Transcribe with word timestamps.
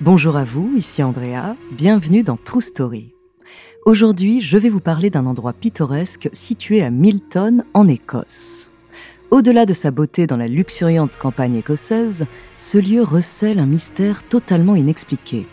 Bonjour 0.00 0.36
à 0.36 0.44
vous, 0.44 0.72
ici 0.76 1.02
Andrea, 1.02 1.56
bienvenue 1.72 2.22
dans 2.22 2.36
True 2.36 2.62
Story. 2.62 3.16
Aujourd'hui, 3.84 4.40
je 4.40 4.56
vais 4.56 4.68
vous 4.68 4.78
parler 4.78 5.10
d'un 5.10 5.26
endroit 5.26 5.52
pittoresque 5.52 6.30
situé 6.32 6.84
à 6.84 6.90
Milton, 6.90 7.64
en 7.74 7.88
Écosse. 7.88 8.70
Au-delà 9.32 9.66
de 9.66 9.72
sa 9.72 9.90
beauté 9.90 10.28
dans 10.28 10.36
la 10.36 10.46
luxuriante 10.46 11.16
campagne 11.16 11.56
écossaise, 11.56 12.26
ce 12.56 12.78
lieu 12.78 13.02
recèle 13.02 13.58
un 13.58 13.66
mystère 13.66 14.22
totalement 14.28 14.76
inexpliqué. 14.76 15.48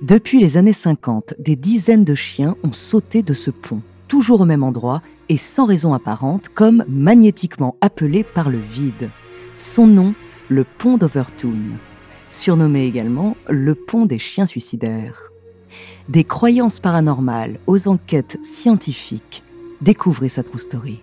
Depuis 0.00 0.40
les 0.40 0.56
années 0.56 0.72
50, 0.72 1.34
des 1.38 1.56
dizaines 1.56 2.04
de 2.04 2.14
chiens 2.14 2.56
ont 2.64 2.72
sauté 2.72 3.22
de 3.22 3.34
ce 3.34 3.50
pont, 3.50 3.82
toujours 4.08 4.40
au 4.40 4.46
même 4.46 4.62
endroit 4.62 5.02
et 5.28 5.36
sans 5.36 5.66
raison 5.66 5.92
apparente, 5.92 6.48
comme 6.48 6.86
magnétiquement 6.88 7.76
appelé 7.82 8.24
par 8.24 8.48
le 8.48 8.60
vide. 8.60 9.10
Son 9.58 9.86
nom, 9.86 10.14
le 10.48 10.64
pont 10.64 10.96
d'Overtoon 10.96 11.76
surnommé 12.30 12.84
également 12.86 13.36
le 13.48 13.74
pont 13.74 14.06
des 14.06 14.18
chiens 14.18 14.46
suicidaires. 14.46 15.32
Des 16.08 16.24
croyances 16.24 16.80
paranormales 16.80 17.58
aux 17.66 17.88
enquêtes 17.88 18.38
scientifiques, 18.42 19.42
découvrez 19.80 20.28
sa 20.28 20.42
true 20.42 20.58
story. 20.58 21.02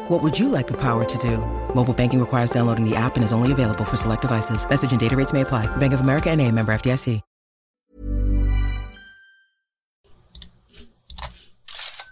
What 0.11 0.21
would 0.23 0.37
you 0.37 0.49
like 0.49 0.67
the 0.67 0.75
power 0.77 1.05
to 1.05 1.17
do? 1.17 1.37
Mobile 1.73 1.93
banking 1.93 2.19
requires 2.19 2.51
downloading 2.51 2.83
the 2.83 2.97
app 2.97 3.15
and 3.15 3.23
is 3.23 3.31
only 3.31 3.53
available 3.53 3.85
for 3.85 3.95
select 3.95 4.21
devices. 4.21 4.69
Message 4.69 4.91
and 4.91 4.99
data 4.99 5.15
rates 5.15 5.31
may 5.31 5.41
apply. 5.41 5.73
Bank 5.77 5.93
of 5.93 6.01
America 6.01 6.29
and 6.29 6.41
a 6.41 6.51
member 6.51 6.73
FDIC. 6.73 7.21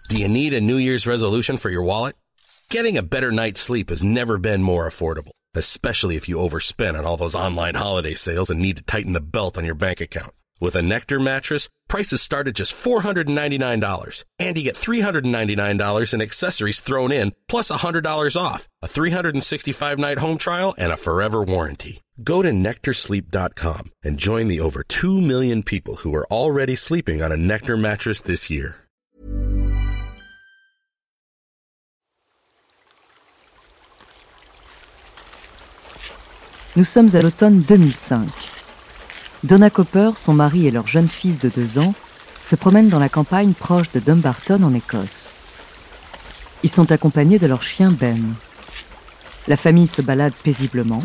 Do 0.07 0.17
you 0.17 0.29
need 0.29 0.53
a 0.53 0.61
New 0.61 0.77
Year's 0.77 1.05
resolution 1.05 1.57
for 1.57 1.69
your 1.69 1.83
wallet? 1.83 2.15
Getting 2.69 2.97
a 2.97 3.03
better 3.03 3.33
night's 3.33 3.59
sleep 3.59 3.89
has 3.89 4.01
never 4.01 4.37
been 4.37 4.63
more 4.63 4.89
affordable, 4.89 5.33
especially 5.53 6.15
if 6.15 6.29
you 6.29 6.37
overspend 6.37 6.97
on 6.97 7.05
all 7.05 7.17
those 7.17 7.35
online 7.35 7.75
holiday 7.75 8.13
sales 8.13 8.49
and 8.49 8.61
need 8.61 8.77
to 8.77 8.83
tighten 8.83 9.11
the 9.11 9.21
belt 9.21 9.57
on 9.57 9.65
your 9.65 9.75
bank 9.75 9.99
account. 9.99 10.33
With 10.61 10.75
a 10.75 10.81
Nectar 10.81 11.21
mattress, 11.21 11.69
prices 11.87 12.21
start 12.21 12.47
at 12.49 12.55
just 12.55 12.73
$499, 12.73 14.23
and 14.39 14.57
you 14.57 14.63
get 14.63 14.75
$399 14.75 16.13
in 16.13 16.21
accessories 16.21 16.81
thrown 16.81 17.13
in, 17.13 17.31
plus 17.47 17.71
$100 17.71 18.35
off, 18.35 18.67
a 18.81 18.87
365-night 18.87 20.17
home 20.17 20.37
trial, 20.37 20.75
and 20.77 20.91
a 20.91 20.97
forever 20.97 21.41
warranty. 21.41 22.01
Go 22.21 22.41
to 22.41 22.49
NectarSleep.com 22.51 23.91
and 24.03 24.17
join 24.17 24.49
the 24.49 24.59
over 24.59 24.83
2 24.83 25.21
million 25.21 25.63
people 25.63 25.95
who 25.95 26.13
are 26.13 26.27
already 26.27 26.75
sleeping 26.75 27.21
on 27.21 27.31
a 27.31 27.37
Nectar 27.37 27.77
mattress 27.77 28.19
this 28.21 28.49
year. 28.49 28.75
Nous 36.75 36.87
sommes 36.87 37.15
à 37.15 37.21
l'automne 37.21 37.63
2005. 37.63 38.58
Donna 39.45 39.69
Copper, 39.69 40.11
son 40.15 40.33
mari 40.33 40.67
et 40.67 40.71
leur 40.71 40.87
jeune 40.87 41.07
fils 41.07 41.39
de 41.39 41.47
deux 41.47 41.79
ans 41.79 41.93
se 42.43 42.57
promènent 42.57 42.89
dans 42.89 42.99
la 42.99 43.07
campagne 43.07 43.53
proche 43.53 43.89
de 43.91 43.99
Dumbarton 43.99 44.63
en 44.63 44.73
Écosse. 44.73 45.43
Ils 46.63 46.69
sont 46.69 46.91
accompagnés 46.91 47.39
de 47.39 47.47
leur 47.47 47.63
chien 47.63 47.89
Ben. 47.89 48.33
La 49.47 49.55
famille 49.55 49.87
se 49.87 50.01
balade 50.01 50.33
paisiblement. 50.43 51.01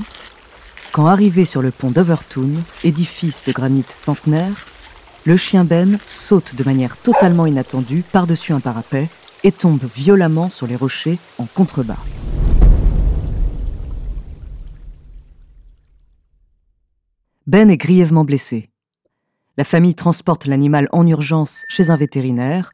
Quand 0.91 1.07
arrivé 1.07 1.45
sur 1.45 1.63
le 1.63 1.71
pont 1.71 1.93
d'Overtoon, 1.93 2.55
édifice 2.83 3.45
de 3.45 3.53
granit 3.53 3.85
centenaire, 3.89 4.67
le 5.25 5.37
chien 5.37 5.65
Ben 5.65 5.99
saute 6.09 6.57
de 6.57 6.65
manière 6.65 6.97
totalement 6.97 7.47
inattendue 7.47 8.03
par-dessus 8.11 8.53
un 8.53 8.61
parapet 8.61 9.09
et 9.45 9.53
tombe 9.53 9.85
violemment 9.95 10.51
sur 10.51 10.67
les 10.67 10.77
rochers 10.77 11.19
en 11.39 11.47
contrebas. 11.47 11.99
Ben 17.47 17.69
est 17.69 17.77
grièvement 17.77 18.25
blessé. 18.25 18.71
La 19.59 19.65
famille 19.65 19.95
transporte 19.95 20.47
l'animal 20.47 20.89
en 20.93 21.07
urgence 21.07 21.67
chez 21.69 21.91
un 21.91 21.97
vétérinaire 21.97 22.73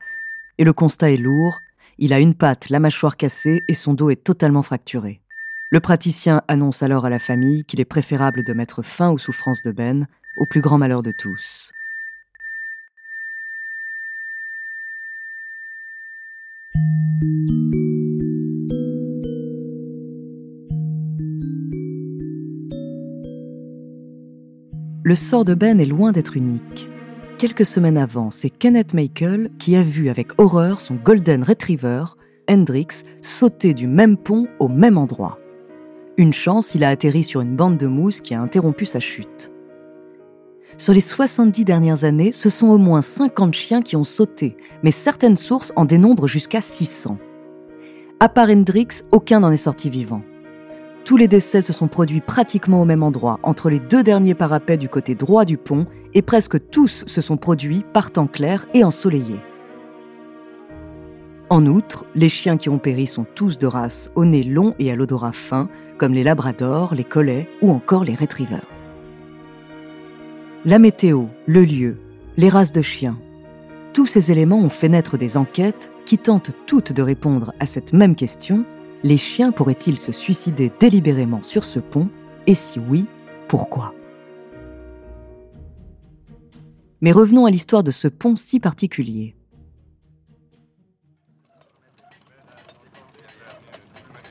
et 0.58 0.64
le 0.64 0.72
constat 0.72 1.10
est 1.10 1.16
lourd. 1.16 1.58
Il 1.98 2.12
a 2.12 2.20
une 2.20 2.34
patte, 2.34 2.70
la 2.70 2.78
mâchoire 2.78 3.16
cassée 3.16 3.64
et 3.66 3.74
son 3.74 3.94
dos 3.94 4.10
est 4.10 4.22
totalement 4.22 4.62
fracturé. 4.62 5.22
Le 5.70 5.80
praticien 5.80 6.42
annonce 6.46 6.84
alors 6.84 7.04
à 7.04 7.10
la 7.10 7.18
famille 7.18 7.64
qu'il 7.64 7.80
est 7.80 7.84
préférable 7.84 8.44
de 8.44 8.52
mettre 8.52 8.82
fin 8.82 9.10
aux 9.10 9.18
souffrances 9.18 9.62
de 9.62 9.72
Ben, 9.72 10.06
au 10.36 10.46
plus 10.46 10.60
grand 10.60 10.78
malheur 10.78 11.02
de 11.02 11.10
tous. 11.10 11.72
Le 25.02 25.14
sort 25.14 25.46
de 25.46 25.54
Ben 25.54 25.80
est 25.80 25.86
loin 25.86 26.12
d'être 26.12 26.36
unique. 26.36 26.90
Quelques 27.38 27.64
semaines 27.64 27.96
avant, 27.96 28.30
c'est 28.30 28.50
Kenneth 28.50 28.92
Michael 28.92 29.50
qui 29.58 29.74
a 29.74 29.82
vu 29.82 30.10
avec 30.10 30.38
horreur 30.38 30.78
son 30.78 30.96
Golden 30.96 31.42
Retriever, 31.42 32.04
Hendrix, 32.50 33.04
sauter 33.22 33.72
du 33.72 33.86
même 33.86 34.18
pont 34.18 34.46
au 34.58 34.68
même 34.68 34.98
endroit. 34.98 35.38
Une 36.18 36.34
chance, 36.34 36.74
il 36.74 36.84
a 36.84 36.90
atterri 36.90 37.24
sur 37.24 37.40
une 37.40 37.56
bande 37.56 37.78
de 37.78 37.86
mousse 37.86 38.20
qui 38.20 38.34
a 38.34 38.42
interrompu 38.42 38.84
sa 38.84 39.00
chute. 39.00 39.50
Sur 40.76 40.92
les 40.92 41.00
70 41.00 41.64
dernières 41.64 42.04
années, 42.04 42.32
ce 42.32 42.50
sont 42.50 42.68
au 42.68 42.78
moins 42.78 43.00
50 43.00 43.54
chiens 43.54 43.80
qui 43.80 43.96
ont 43.96 44.04
sauté, 44.04 44.58
mais 44.82 44.90
certaines 44.90 45.38
sources 45.38 45.72
en 45.76 45.86
dénombrent 45.86 46.28
jusqu'à 46.28 46.60
600. 46.60 47.16
À 48.20 48.28
part 48.28 48.50
Hendrix, 48.50 48.88
aucun 49.12 49.40
n'en 49.40 49.50
est 49.50 49.56
sorti 49.56 49.88
vivant. 49.88 50.20
Tous 51.04 51.16
les 51.16 51.28
décès 51.28 51.62
se 51.62 51.72
sont 51.72 51.88
produits 51.88 52.20
pratiquement 52.20 52.82
au 52.82 52.84
même 52.84 53.02
endroit, 53.02 53.40
entre 53.42 53.70
les 53.70 53.80
deux 53.80 54.02
derniers 54.02 54.34
parapets 54.34 54.76
du 54.76 54.88
côté 54.88 55.14
droit 55.14 55.44
du 55.44 55.56
pont, 55.56 55.86
et 56.14 56.22
presque 56.22 56.70
tous 56.70 57.04
se 57.06 57.20
sont 57.20 57.36
produits 57.36 57.84
par 57.92 58.10
temps 58.10 58.26
clair 58.26 58.66
et 58.74 58.84
ensoleillé. 58.84 59.40
En 61.48 61.66
outre, 61.66 62.06
les 62.14 62.28
chiens 62.28 62.56
qui 62.56 62.68
ont 62.68 62.78
péri 62.78 63.08
sont 63.08 63.26
tous 63.34 63.58
de 63.58 63.66
race 63.66 64.12
au 64.14 64.24
nez 64.24 64.44
long 64.44 64.74
et 64.78 64.92
à 64.92 64.96
l'odorat 64.96 65.32
fin, 65.32 65.68
comme 65.98 66.14
les 66.14 66.22
labradors, 66.22 66.94
les 66.94 67.04
collets 67.04 67.48
ou 67.60 67.72
encore 67.72 68.04
les 68.04 68.14
retrievers. 68.14 68.66
La 70.64 70.78
météo, 70.78 71.24
le 71.46 71.64
lieu, 71.64 71.96
les 72.36 72.48
races 72.48 72.72
de 72.72 72.82
chiens, 72.82 73.18
tous 73.92 74.06
ces 74.06 74.30
éléments 74.30 74.60
ont 74.60 74.68
fait 74.68 74.88
naître 74.88 75.16
des 75.16 75.36
enquêtes 75.36 75.90
qui 76.06 76.18
tentent 76.18 76.52
toutes 76.66 76.92
de 76.92 77.02
répondre 77.02 77.52
à 77.58 77.66
cette 77.66 77.92
même 77.92 78.14
question 78.14 78.64
les 79.02 79.16
chiens 79.16 79.52
pourraient-ils 79.52 79.98
se 79.98 80.12
suicider 80.12 80.70
délibérément 80.78 81.42
sur 81.42 81.64
ce 81.64 81.78
pont 81.78 82.08
Et 82.46 82.54
si 82.54 82.78
oui, 82.78 83.06
pourquoi 83.48 83.94
Mais 87.00 87.12
revenons 87.12 87.46
à 87.46 87.50
l'histoire 87.50 87.82
de 87.82 87.90
ce 87.90 88.08
pont 88.08 88.36
si 88.36 88.60
particulier. 88.60 89.34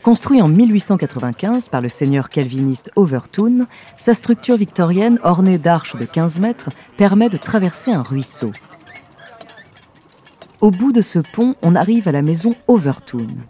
Construit 0.03 0.41
en 0.41 0.47
1895 0.47 1.69
par 1.69 1.81
le 1.81 1.89
seigneur 1.89 2.29
calviniste 2.29 2.89
Overtoun, 2.95 3.67
sa 3.97 4.13
structure 4.13 4.55
victorienne 4.55 5.19
ornée 5.23 5.57
d'arches 5.57 5.97
de 5.97 6.05
15 6.05 6.39
mètres 6.39 6.69
permet 6.95 7.29
de 7.29 7.37
traverser 7.37 7.91
un 7.91 8.01
ruisseau. 8.01 8.51
Au 10.61 10.71
bout 10.71 10.91
de 10.91 11.01
ce 11.01 11.19
pont, 11.19 11.55
on 11.61 11.75
arrive 11.75 12.07
à 12.07 12.11
la 12.11 12.21
maison 12.21 12.55
Overtoun. 12.67 13.43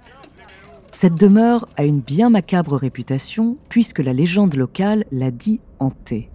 Cette 0.92 1.16
demeure 1.16 1.68
a 1.78 1.84
une 1.84 2.02
bien 2.02 2.30
macabre 2.30 2.76
réputation 2.76 3.58
puisque 3.70 4.00
la 4.00 4.14
légende 4.14 4.56
locale 4.56 5.06
l'a 5.12 5.32
dit 5.32 5.62
hantée. 5.80 6.30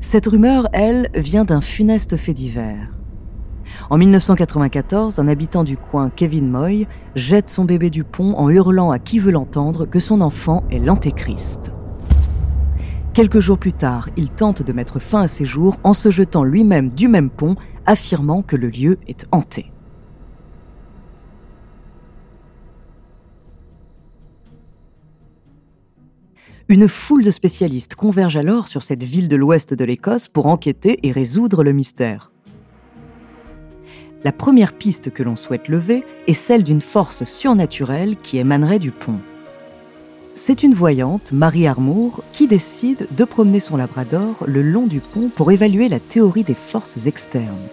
Cette 0.00 0.26
rumeur, 0.26 0.68
elle, 0.72 1.08
vient 1.14 1.46
d'un 1.46 1.62
funeste 1.62 2.16
fait 2.16 2.34
divers. 2.34 2.90
En 3.88 3.96
1994, 3.96 5.18
un 5.18 5.28
habitant 5.28 5.64
du 5.64 5.78
coin, 5.78 6.10
Kevin 6.10 6.50
Moy, 6.50 6.86
jette 7.14 7.48
son 7.48 7.64
bébé 7.64 7.88
du 7.88 8.04
pont 8.04 8.34
en 8.36 8.50
hurlant 8.50 8.90
à 8.90 8.98
qui 8.98 9.18
veut 9.18 9.32
l'entendre 9.32 9.86
que 9.86 9.98
son 9.98 10.20
enfant 10.20 10.62
est 10.70 10.78
l'antéchrist. 10.78 11.72
Quelques 13.14 13.40
jours 13.40 13.58
plus 13.58 13.72
tard, 13.72 14.10
il 14.16 14.30
tente 14.30 14.62
de 14.62 14.72
mettre 14.72 14.98
fin 14.98 15.22
à 15.22 15.28
ses 15.28 15.44
jours 15.44 15.78
en 15.84 15.94
se 15.94 16.10
jetant 16.10 16.44
lui-même 16.44 16.90
du 16.90 17.08
même 17.08 17.30
pont, 17.30 17.56
affirmant 17.86 18.42
que 18.42 18.56
le 18.56 18.68
lieu 18.68 18.98
est 19.06 19.26
hanté. 19.32 19.73
Une 26.70 26.88
foule 26.88 27.22
de 27.22 27.30
spécialistes 27.30 27.94
converge 27.94 28.38
alors 28.38 28.68
sur 28.68 28.82
cette 28.82 29.02
ville 29.02 29.28
de 29.28 29.36
l'ouest 29.36 29.74
de 29.74 29.84
l'Écosse 29.84 30.28
pour 30.28 30.46
enquêter 30.46 30.98
et 31.02 31.12
résoudre 31.12 31.62
le 31.62 31.74
mystère. 31.74 32.30
La 34.24 34.32
première 34.32 34.72
piste 34.72 35.10
que 35.10 35.22
l'on 35.22 35.36
souhaite 35.36 35.68
lever 35.68 36.04
est 36.26 36.32
celle 36.32 36.62
d'une 36.62 36.80
force 36.80 37.24
surnaturelle 37.24 38.16
qui 38.22 38.38
émanerait 38.38 38.78
du 38.78 38.92
pont. 38.92 39.18
C'est 40.34 40.62
une 40.62 40.72
voyante, 40.72 41.32
Marie 41.32 41.66
Armour, 41.66 42.24
qui 42.32 42.46
décide 42.46 43.08
de 43.10 43.24
promener 43.24 43.60
son 43.60 43.76
labrador 43.76 44.44
le 44.46 44.62
long 44.62 44.86
du 44.86 45.00
pont 45.00 45.28
pour 45.28 45.52
évaluer 45.52 45.90
la 45.90 46.00
théorie 46.00 46.44
des 46.44 46.54
forces 46.54 47.06
externes. 47.06 47.68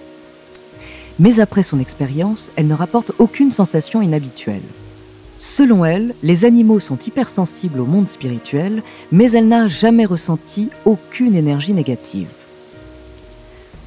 Mais 1.17 1.39
après 1.39 1.63
son 1.63 1.79
expérience, 1.79 2.51
elle 2.57 2.67
ne 2.67 2.73
rapporte 2.73 3.13
aucune 3.19 3.51
sensation 3.51 4.01
inhabituelle. 4.01 4.61
Selon 5.43 5.83
elle, 5.85 6.13
les 6.21 6.45
animaux 6.45 6.79
sont 6.79 6.99
hypersensibles 6.99 7.79
au 7.79 7.87
monde 7.87 8.07
spirituel, 8.07 8.83
mais 9.11 9.31
elle 9.31 9.47
n'a 9.47 9.67
jamais 9.67 10.05
ressenti 10.05 10.69
aucune 10.85 11.33
énergie 11.33 11.73
négative. 11.73 12.29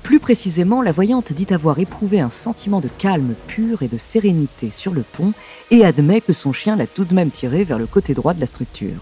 Plus 0.03 0.19
précisément, 0.19 0.83
la 0.83 0.91
voyante 0.91 1.33
dit 1.33 1.47
avoir 1.55 1.79
éprouvé 1.79 2.19
un 2.19 2.29
sentiment 2.29 2.81
de 2.81 2.89
calme 2.99 3.37
pur 3.47 3.85
et 3.85 3.89
de 3.89 3.97
sérénité 3.97 4.73
sur 4.73 4.93
le 4.93 5.05
pont 5.05 5.33
et 5.71 5.85
admet 5.85 6.21
que 6.21 6.33
son 6.33 6.53
chien 6.53 6.75
l'a 6.75 6.89
tout 6.89 7.05
de 7.05 7.15
même 7.15 7.31
tiré 7.31 7.63
vers 7.63 7.79
le 7.79 7.87
côté 7.87 8.15
droit 8.15 8.35
de 8.35 8.41
la 8.41 8.47
structure. 8.47 9.01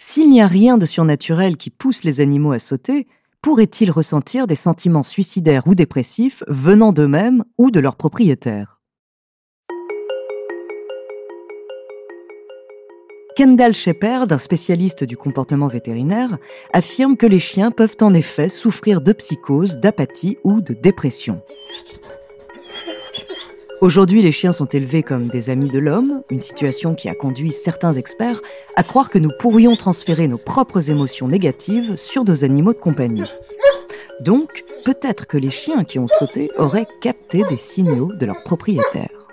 S'il 0.00 0.28
n'y 0.30 0.42
a 0.42 0.48
rien 0.48 0.78
de 0.78 0.84
surnaturel 0.84 1.56
qui 1.56 1.70
pousse 1.70 2.02
les 2.02 2.20
animaux 2.20 2.50
à 2.50 2.58
sauter, 2.58 3.06
pourraient-ils 3.42 3.90
ressentir 3.90 4.46
des 4.46 4.54
sentiments 4.54 5.02
suicidaires 5.02 5.66
ou 5.66 5.74
dépressifs 5.74 6.44
venant 6.46 6.92
d'eux-mêmes 6.92 7.44
ou 7.58 7.70
de 7.70 7.80
leurs 7.80 7.96
propriétaires? 7.96 8.78
Kendall 13.34 13.74
Shepard, 13.74 14.26
un 14.30 14.38
spécialiste 14.38 15.04
du 15.04 15.16
comportement 15.16 15.66
vétérinaire, 15.66 16.36
affirme 16.74 17.16
que 17.16 17.26
les 17.26 17.38
chiens 17.38 17.70
peuvent 17.70 17.96
en 18.02 18.12
effet 18.12 18.50
souffrir 18.50 19.00
de 19.00 19.12
psychose, 19.12 19.78
d'apathie 19.78 20.36
ou 20.44 20.60
de 20.60 20.74
dépression. 20.74 21.40
Aujourd'hui, 23.82 24.22
les 24.22 24.30
chiens 24.30 24.52
sont 24.52 24.66
élevés 24.66 25.02
comme 25.02 25.26
des 25.26 25.50
amis 25.50 25.68
de 25.68 25.80
l'homme, 25.80 26.22
une 26.30 26.40
situation 26.40 26.94
qui 26.94 27.08
a 27.08 27.16
conduit 27.16 27.50
certains 27.50 27.94
experts 27.94 28.40
à 28.76 28.84
croire 28.84 29.10
que 29.10 29.18
nous 29.18 29.32
pourrions 29.40 29.74
transférer 29.74 30.28
nos 30.28 30.38
propres 30.38 30.88
émotions 30.88 31.26
négatives 31.26 31.96
sur 31.96 32.22
nos 32.22 32.44
animaux 32.44 32.74
de 32.74 32.78
compagnie. 32.78 33.28
Donc, 34.20 34.62
peut-être 34.84 35.26
que 35.26 35.36
les 35.36 35.50
chiens 35.50 35.82
qui 35.82 35.98
ont 35.98 36.06
sauté 36.06 36.48
auraient 36.58 36.86
capté 37.00 37.42
des 37.50 37.56
signaux 37.56 38.12
de 38.12 38.24
leurs 38.24 38.44
propriétaires. 38.44 39.26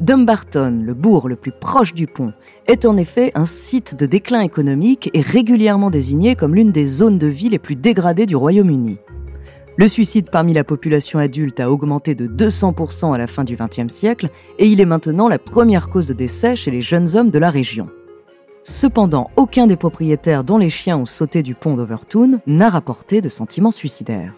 Dumbarton, 0.00 0.82
le 0.82 0.94
bourg 0.94 1.28
le 1.28 1.36
plus 1.36 1.52
proche 1.52 1.92
du 1.92 2.06
pont, 2.06 2.32
est 2.68 2.86
en 2.86 2.96
effet 2.96 3.32
un 3.34 3.44
site 3.44 3.96
de 3.96 4.06
déclin 4.06 4.40
économique 4.40 5.10
et 5.12 5.20
régulièrement 5.20 5.90
désigné 5.90 6.36
comme 6.36 6.54
l'une 6.54 6.72
des 6.72 6.86
zones 6.86 7.18
de 7.18 7.26
vie 7.26 7.50
les 7.50 7.58
plus 7.58 7.76
dégradées 7.76 8.24
du 8.24 8.34
Royaume-Uni. 8.34 8.96
Le 9.80 9.88
suicide 9.88 10.28
parmi 10.30 10.52
la 10.52 10.62
population 10.62 11.18
adulte 11.18 11.58
a 11.58 11.70
augmenté 11.70 12.14
de 12.14 12.26
200% 12.26 13.14
à 13.14 13.16
la 13.16 13.26
fin 13.26 13.44
du 13.44 13.56
XXe 13.56 13.90
siècle 13.90 14.28
et 14.58 14.66
il 14.66 14.78
est 14.78 14.84
maintenant 14.84 15.26
la 15.26 15.38
première 15.38 15.88
cause 15.88 16.08
de 16.08 16.12
décès 16.12 16.54
chez 16.54 16.70
les 16.70 16.82
jeunes 16.82 17.16
hommes 17.16 17.30
de 17.30 17.38
la 17.38 17.48
région. 17.48 17.88
Cependant, 18.62 19.30
aucun 19.36 19.66
des 19.66 19.78
propriétaires 19.78 20.44
dont 20.44 20.58
les 20.58 20.68
chiens 20.68 20.98
ont 20.98 21.06
sauté 21.06 21.42
du 21.42 21.54
pont 21.54 21.76
d'Overtoon 21.76 22.42
n'a 22.46 22.68
rapporté 22.68 23.22
de 23.22 23.30
sentiments 23.30 23.70
suicidaires. 23.70 24.34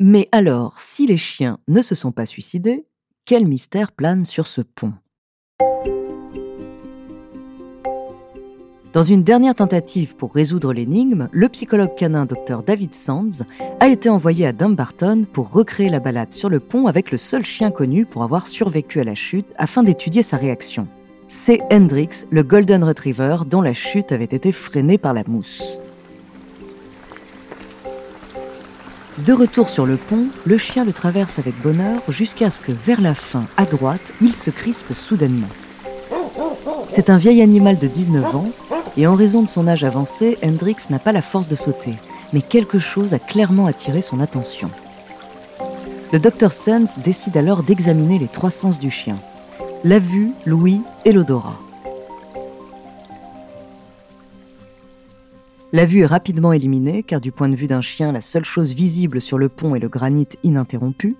Mais 0.00 0.30
alors, 0.32 0.80
si 0.80 1.06
les 1.06 1.18
chiens 1.18 1.58
ne 1.68 1.82
se 1.82 1.94
sont 1.94 2.12
pas 2.12 2.24
suicidés, 2.24 2.86
quel 3.26 3.46
mystère 3.46 3.92
plane 3.92 4.24
sur 4.24 4.46
ce 4.46 4.62
pont? 4.62 4.94
Dans 8.96 9.02
une 9.02 9.22
dernière 9.22 9.54
tentative 9.54 10.16
pour 10.16 10.32
résoudre 10.32 10.72
l'énigme, 10.72 11.28
le 11.30 11.50
psychologue 11.50 11.94
canin 11.94 12.24
Dr 12.24 12.62
David 12.62 12.94
Sands 12.94 13.44
a 13.78 13.88
été 13.88 14.08
envoyé 14.08 14.46
à 14.46 14.54
Dumbarton 14.54 15.24
pour 15.30 15.50
recréer 15.50 15.90
la 15.90 16.00
balade 16.00 16.32
sur 16.32 16.48
le 16.48 16.60
pont 16.60 16.86
avec 16.86 17.10
le 17.10 17.18
seul 17.18 17.44
chien 17.44 17.70
connu 17.70 18.06
pour 18.06 18.22
avoir 18.22 18.46
survécu 18.46 18.98
à 18.98 19.04
la 19.04 19.14
chute 19.14 19.52
afin 19.58 19.82
d'étudier 19.82 20.22
sa 20.22 20.38
réaction. 20.38 20.88
C'est 21.28 21.60
Hendrix, 21.70 22.24
le 22.30 22.42
Golden 22.42 22.82
Retriever, 22.82 23.36
dont 23.46 23.60
la 23.60 23.74
chute 23.74 24.12
avait 24.12 24.24
été 24.24 24.50
freinée 24.50 24.96
par 24.96 25.12
la 25.12 25.24
mousse. 25.28 25.78
De 29.26 29.34
retour 29.34 29.68
sur 29.68 29.84
le 29.84 29.98
pont, 29.98 30.28
le 30.46 30.56
chien 30.56 30.86
le 30.86 30.94
traverse 30.94 31.38
avec 31.38 31.60
bonheur 31.60 32.00
jusqu'à 32.08 32.48
ce 32.48 32.60
que, 32.60 32.72
vers 32.72 33.02
la 33.02 33.14
fin, 33.14 33.44
à 33.58 33.66
droite, 33.66 34.14
il 34.22 34.34
se 34.34 34.48
crispe 34.48 34.94
soudainement. 34.94 35.48
C'est 36.88 37.10
un 37.10 37.18
vieil 37.18 37.42
animal 37.42 37.78
de 37.78 37.88
19 37.88 38.36
ans 38.36 38.48
et 38.96 39.06
en 39.06 39.14
raison 39.14 39.42
de 39.42 39.48
son 39.48 39.68
âge 39.68 39.84
avancé, 39.84 40.38
Hendrix 40.42 40.76
n'a 40.90 40.98
pas 40.98 41.12
la 41.12 41.22
force 41.22 41.48
de 41.48 41.54
sauter, 41.54 41.94
mais 42.32 42.40
quelque 42.42 42.78
chose 42.78 43.14
a 43.14 43.18
clairement 43.18 43.66
attiré 43.66 44.00
son 44.00 44.20
attention. 44.20 44.70
Le 46.12 46.18
docteur 46.18 46.52
Sands 46.52 47.00
décide 47.02 47.36
alors 47.36 47.62
d'examiner 47.62 48.18
les 48.18 48.28
trois 48.28 48.50
sens 48.50 48.78
du 48.78 48.90
chien 48.90 49.16
la 49.84 50.00
vue, 50.00 50.32
l'ouïe 50.44 50.80
et 51.04 51.12
l'odorat. 51.12 51.60
La 55.72 55.84
vue 55.84 56.00
est 56.00 56.06
rapidement 56.06 56.52
éliminée 56.52 57.04
car 57.04 57.20
du 57.20 57.30
point 57.30 57.48
de 57.48 57.54
vue 57.54 57.68
d'un 57.68 57.82
chien, 57.82 58.10
la 58.10 58.20
seule 58.20 58.44
chose 58.44 58.72
visible 58.72 59.20
sur 59.20 59.38
le 59.38 59.48
pont 59.48 59.76
est 59.76 59.80
le 59.80 59.88
granit 59.88 60.28
ininterrompu. 60.42 61.16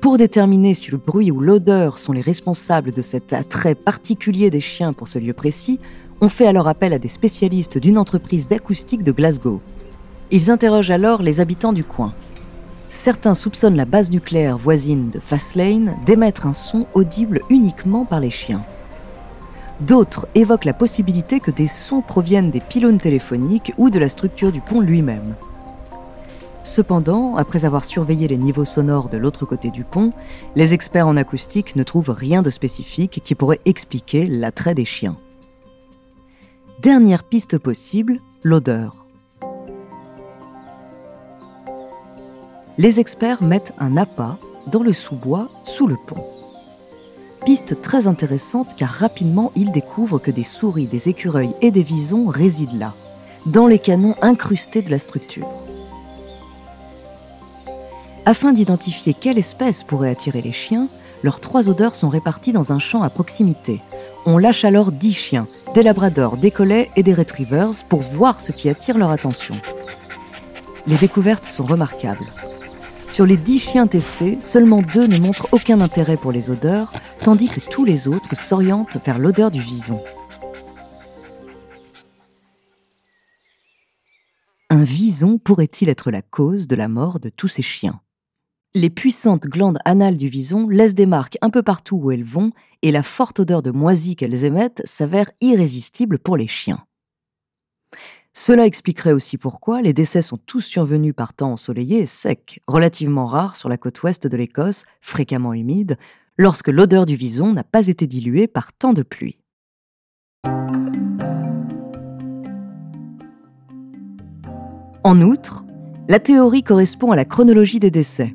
Pour 0.00 0.16
déterminer 0.16 0.72
si 0.72 0.90
le 0.90 0.96
bruit 0.96 1.30
ou 1.30 1.40
l'odeur 1.40 1.98
sont 1.98 2.12
les 2.12 2.20
responsables 2.20 2.92
de 2.92 3.02
cet 3.02 3.32
attrait 3.32 3.74
particulier 3.74 4.48
des 4.48 4.60
chiens 4.60 4.92
pour 4.92 5.08
ce 5.08 5.18
lieu 5.18 5.34
précis, 5.34 5.80
on 6.20 6.28
fait 6.28 6.46
alors 6.46 6.68
appel 6.68 6.92
à 6.92 6.98
des 6.98 7.08
spécialistes 7.08 7.78
d'une 7.78 7.98
entreprise 7.98 8.48
d'acoustique 8.48 9.04
de 9.04 9.12
Glasgow. 9.12 9.60
Ils 10.30 10.50
interrogent 10.50 10.90
alors 10.90 11.22
les 11.22 11.40
habitants 11.40 11.72
du 11.72 11.84
coin. 11.84 12.12
Certains 12.88 13.34
soupçonnent 13.34 13.76
la 13.76 13.84
base 13.84 14.10
nucléaire 14.10 14.58
voisine 14.58 15.10
de 15.10 15.20
Fastlane 15.20 15.96
d'émettre 16.06 16.46
un 16.46 16.52
son 16.52 16.86
audible 16.94 17.40
uniquement 17.50 18.04
par 18.04 18.20
les 18.20 18.30
chiens. 18.30 18.64
D'autres 19.80 20.26
évoquent 20.34 20.64
la 20.64 20.72
possibilité 20.72 21.38
que 21.38 21.52
des 21.52 21.68
sons 21.68 22.00
proviennent 22.00 22.50
des 22.50 22.60
pylônes 22.60 22.98
téléphoniques 22.98 23.72
ou 23.78 23.90
de 23.90 23.98
la 23.98 24.08
structure 24.08 24.50
du 24.50 24.60
pont 24.60 24.80
lui-même. 24.80 25.34
Cependant, 26.64 27.36
après 27.36 27.64
avoir 27.64 27.84
surveillé 27.84 28.26
les 28.26 28.36
niveaux 28.36 28.64
sonores 28.64 29.08
de 29.08 29.16
l'autre 29.16 29.46
côté 29.46 29.70
du 29.70 29.84
pont, 29.84 30.12
les 30.56 30.74
experts 30.74 31.06
en 31.06 31.16
acoustique 31.16 31.76
ne 31.76 31.84
trouvent 31.84 32.10
rien 32.10 32.42
de 32.42 32.50
spécifique 32.50 33.20
qui 33.22 33.34
pourrait 33.34 33.60
expliquer 33.64 34.26
l'attrait 34.26 34.74
des 34.74 34.84
chiens. 34.84 35.16
Dernière 36.80 37.24
piste 37.24 37.58
possible, 37.58 38.20
l'odeur. 38.44 39.04
Les 42.78 43.00
experts 43.00 43.42
mettent 43.42 43.72
un 43.80 43.96
appât 43.96 44.38
dans 44.68 44.84
le 44.84 44.92
sous-bois 44.92 45.48
sous 45.64 45.88
le 45.88 45.96
pont. 46.06 46.24
Piste 47.44 47.80
très 47.80 48.06
intéressante 48.06 48.76
car 48.76 48.90
rapidement 48.90 49.50
ils 49.56 49.72
découvrent 49.72 50.20
que 50.20 50.30
des 50.30 50.44
souris, 50.44 50.86
des 50.86 51.08
écureuils 51.08 51.52
et 51.62 51.72
des 51.72 51.82
visons 51.82 52.28
résident 52.28 52.78
là, 52.78 52.94
dans 53.46 53.66
les 53.66 53.80
canons 53.80 54.14
incrustés 54.22 54.82
de 54.82 54.92
la 54.92 55.00
structure. 55.00 55.48
Afin 58.24 58.52
d'identifier 58.52 59.14
quelle 59.14 59.38
espèce 59.38 59.82
pourrait 59.82 60.10
attirer 60.10 60.42
les 60.42 60.52
chiens, 60.52 60.88
leurs 61.24 61.40
trois 61.40 61.68
odeurs 61.68 61.96
sont 61.96 62.08
réparties 62.08 62.52
dans 62.52 62.72
un 62.72 62.78
champ 62.78 63.02
à 63.02 63.10
proximité, 63.10 63.80
On 64.26 64.38
lâche 64.38 64.64
alors 64.64 64.92
10 64.92 65.12
chiens, 65.12 65.48
des 65.74 65.82
labradors, 65.82 66.36
des 66.36 66.50
collets 66.50 66.90
et 66.96 67.02
des 67.02 67.14
retrievers 67.14 67.70
pour 67.88 68.00
voir 68.00 68.40
ce 68.40 68.52
qui 68.52 68.68
attire 68.68 68.98
leur 68.98 69.10
attention. 69.10 69.60
Les 70.86 70.96
découvertes 70.96 71.44
sont 71.44 71.64
remarquables. 71.64 72.26
Sur 73.06 73.26
les 73.26 73.36
10 73.36 73.58
chiens 73.58 73.86
testés, 73.86 74.40
seulement 74.40 74.82
deux 74.82 75.06
ne 75.06 75.18
montrent 75.18 75.48
aucun 75.52 75.80
intérêt 75.80 76.16
pour 76.16 76.32
les 76.32 76.50
odeurs, 76.50 76.92
tandis 77.22 77.48
que 77.48 77.60
tous 77.60 77.84
les 77.84 78.08
autres 78.08 78.36
s'orientent 78.36 78.98
vers 79.04 79.18
l'odeur 79.18 79.50
du 79.50 79.60
vison. 79.60 80.02
Un 84.70 84.82
vison 84.82 85.38
pourrait-il 85.38 85.88
être 85.88 86.10
la 86.10 86.22
cause 86.22 86.68
de 86.68 86.76
la 86.76 86.88
mort 86.88 87.20
de 87.20 87.30
tous 87.30 87.48
ces 87.48 87.62
chiens? 87.62 88.00
Les 88.74 88.90
puissantes 88.90 89.46
glandes 89.46 89.78
anales 89.86 90.16
du 90.16 90.28
vison 90.28 90.68
laissent 90.68 90.94
des 90.94 91.06
marques 91.06 91.38
un 91.40 91.48
peu 91.48 91.62
partout 91.62 91.96
où 91.96 92.10
elles 92.10 92.24
vont 92.24 92.52
et 92.82 92.92
la 92.92 93.02
forte 93.02 93.40
odeur 93.40 93.62
de 93.62 93.70
moisie 93.70 94.14
qu'elles 94.14 94.44
émettent 94.44 94.82
s'avère 94.84 95.30
irrésistible 95.40 96.18
pour 96.18 96.36
les 96.36 96.46
chiens. 96.46 96.84
Cela 98.34 98.66
expliquerait 98.66 99.12
aussi 99.12 99.38
pourquoi 99.38 99.80
les 99.80 99.94
décès 99.94 100.20
sont 100.20 100.36
tous 100.36 100.60
survenus 100.60 101.14
par 101.16 101.32
temps 101.32 101.52
ensoleillé 101.52 102.00
et 102.00 102.06
sec, 102.06 102.60
relativement 102.68 103.24
rares 103.24 103.56
sur 103.56 103.70
la 103.70 103.78
côte 103.78 104.02
ouest 104.02 104.26
de 104.26 104.36
l'Écosse, 104.36 104.84
fréquemment 105.00 105.54
humide, 105.54 105.96
lorsque 106.36 106.68
l'odeur 106.68 107.06
du 107.06 107.16
vison 107.16 107.54
n'a 107.54 107.64
pas 107.64 107.88
été 107.88 108.06
diluée 108.06 108.46
par 108.48 108.74
tant 108.74 108.92
de 108.92 109.02
pluie. 109.02 109.38
En 115.02 115.22
outre, 115.22 115.64
la 116.06 116.20
théorie 116.20 116.62
correspond 116.62 117.12
à 117.12 117.16
la 117.16 117.24
chronologie 117.24 117.80
des 117.80 117.90
décès. 117.90 118.34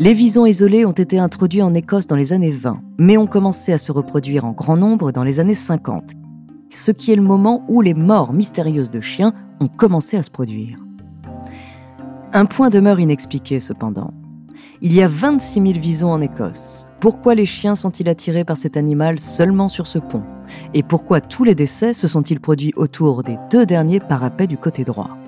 Les 0.00 0.12
visons 0.12 0.46
isolés 0.46 0.84
ont 0.84 0.92
été 0.92 1.18
introduits 1.18 1.60
en 1.60 1.74
Écosse 1.74 2.06
dans 2.06 2.14
les 2.14 2.32
années 2.32 2.52
20, 2.52 2.80
mais 2.98 3.16
ont 3.16 3.26
commencé 3.26 3.72
à 3.72 3.78
se 3.78 3.90
reproduire 3.90 4.44
en 4.44 4.52
grand 4.52 4.76
nombre 4.76 5.10
dans 5.10 5.24
les 5.24 5.40
années 5.40 5.56
50, 5.56 6.12
ce 6.70 6.92
qui 6.92 7.10
est 7.10 7.16
le 7.16 7.22
moment 7.22 7.64
où 7.68 7.80
les 7.80 7.94
morts 7.94 8.32
mystérieuses 8.32 8.92
de 8.92 9.00
chiens 9.00 9.34
ont 9.58 9.66
commencé 9.66 10.16
à 10.16 10.22
se 10.22 10.30
produire. 10.30 10.78
Un 12.32 12.44
point 12.44 12.70
demeure 12.70 13.00
inexpliqué 13.00 13.58
cependant. 13.58 14.14
Il 14.82 14.94
y 14.94 15.02
a 15.02 15.08
26 15.08 15.54
000 15.54 15.80
visons 15.80 16.12
en 16.12 16.20
Écosse. 16.20 16.86
Pourquoi 17.00 17.34
les 17.34 17.46
chiens 17.46 17.74
sont-ils 17.74 18.08
attirés 18.08 18.44
par 18.44 18.56
cet 18.56 18.76
animal 18.76 19.18
seulement 19.18 19.68
sur 19.68 19.88
ce 19.88 19.98
pont? 19.98 20.22
Et 20.74 20.84
pourquoi 20.84 21.20
tous 21.20 21.42
les 21.42 21.56
décès 21.56 21.92
se 21.92 22.06
sont-ils 22.06 22.38
produits 22.38 22.72
autour 22.76 23.24
des 23.24 23.36
deux 23.50 23.66
derniers 23.66 23.98
parapets 23.98 24.46
du 24.46 24.58
côté 24.58 24.84
droit? 24.84 25.18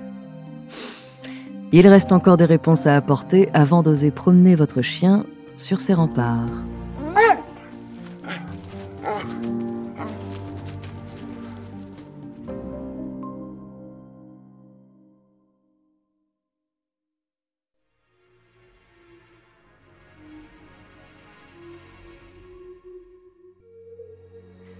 Il 1.71 1.87
reste 1.87 2.11
encore 2.11 2.37
des 2.37 2.45
réponses 2.45 2.85
à 2.87 2.95
apporter 2.95 3.49
avant 3.53 3.81
d'oser 3.81 4.11
promener 4.11 4.55
votre 4.55 4.81
chien 4.81 5.25
sur 5.57 5.79
ces 5.79 5.93
remparts. 5.93 6.49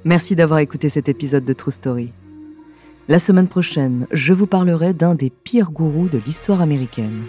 Merci 0.04 0.36
d'avoir 0.36 0.60
écouté 0.60 0.90
cet 0.90 1.10
épisode 1.10 1.46
de 1.46 1.54
True 1.54 1.72
Story. 1.72 2.12
La 3.12 3.20
semaine 3.20 3.50
prochaine, 3.50 4.08
je 4.14 4.32
vous 4.32 4.48
parlerai 4.48 4.94
d'un 4.94 5.16
des 5.16 5.30
pires 5.30 5.72
gourous 5.72 6.08
de 6.08 6.18
l'histoire 6.18 6.62
américaine. 6.62 7.24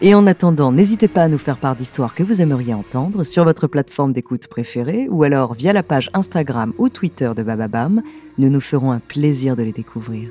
Et 0.00 0.14
en 0.14 0.26
attendant, 0.26 0.72
n'hésitez 0.72 1.06
pas 1.06 1.24
à 1.24 1.28
nous 1.28 1.36
faire 1.36 1.58
part 1.58 1.76
d'histoires 1.76 2.14
que 2.14 2.22
vous 2.22 2.40
aimeriez 2.40 2.72
entendre 2.72 3.22
sur 3.22 3.44
votre 3.44 3.66
plateforme 3.66 4.14
d'écoute 4.14 4.48
préférée 4.48 5.06
ou 5.10 5.22
alors 5.22 5.52
via 5.52 5.74
la 5.74 5.82
page 5.82 6.08
Instagram 6.14 6.72
ou 6.78 6.88
Twitter 6.88 7.30
de 7.36 7.42
Bababam. 7.42 8.00
Nous 8.38 8.48
nous 8.48 8.60
ferons 8.62 8.90
un 8.90 9.00
plaisir 9.00 9.54
de 9.54 9.64
les 9.64 9.72
découvrir. 9.72 10.30